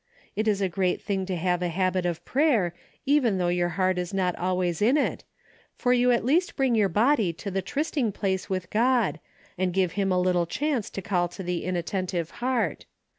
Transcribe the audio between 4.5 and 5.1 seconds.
ways in